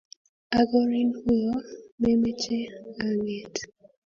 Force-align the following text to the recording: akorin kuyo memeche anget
akorin 0.59 1.09
kuyo 1.21 1.53
memeche 2.01 2.59
anget 3.05 3.53